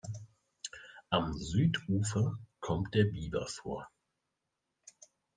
Am 1.11 1.33
Südufer 1.35 2.39
kommt 2.59 2.95
der 2.95 3.03
Biber 3.05 3.45
vor. 3.45 3.87